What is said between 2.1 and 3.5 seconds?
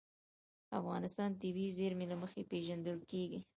له مخې پېژندل کېږي.